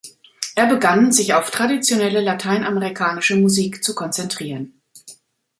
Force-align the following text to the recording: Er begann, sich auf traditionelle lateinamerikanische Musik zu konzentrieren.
Er 0.55 0.65
begann, 0.65 1.11
sich 1.11 1.35
auf 1.35 1.51
traditionelle 1.51 2.21
lateinamerikanische 2.21 3.35
Musik 3.35 3.83
zu 3.83 3.93
konzentrieren. 3.93 4.81